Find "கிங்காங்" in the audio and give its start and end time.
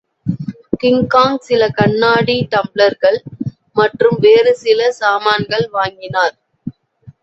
0.79-1.37